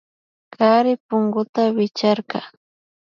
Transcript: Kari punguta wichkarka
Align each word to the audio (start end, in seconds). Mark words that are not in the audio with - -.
Kari 0.55 0.91
punguta 1.07 1.61
wichkarka 1.75 2.39